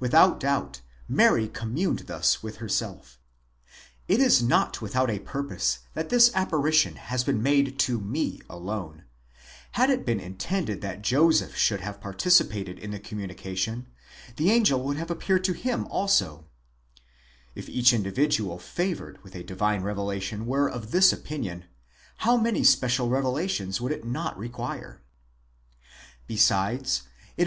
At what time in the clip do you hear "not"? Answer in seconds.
4.42-4.82, 24.04-24.36